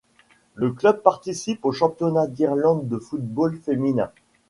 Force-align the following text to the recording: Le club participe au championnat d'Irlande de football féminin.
Le 0.55 0.71
club 0.73 1.03
participe 1.03 1.63
au 1.63 1.71
championnat 1.71 2.25
d'Irlande 2.25 2.87
de 2.87 2.97
football 2.97 3.55
féminin. 3.61 4.09